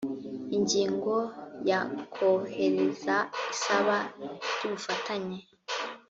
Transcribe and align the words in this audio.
ingingo 0.57 1.15
ya 1.69 1.79
kohereza 2.13 3.15
isaba 3.53 3.97
ry 4.53 4.61
ubufatanye 4.67 5.39